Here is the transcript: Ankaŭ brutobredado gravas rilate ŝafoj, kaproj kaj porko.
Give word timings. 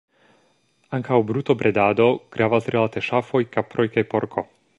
Ankaŭ 0.97 1.19
brutobredado 1.31 2.07
gravas 2.37 2.71
rilate 2.77 3.05
ŝafoj, 3.11 3.43
kaproj 3.59 3.91
kaj 3.97 4.09
porko. 4.15 4.49